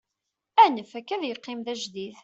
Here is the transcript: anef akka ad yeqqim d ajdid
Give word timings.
anef 0.65 0.91
akka 0.99 1.13
ad 1.15 1.23
yeqqim 1.25 1.59
d 1.65 1.67
ajdid 1.73 2.15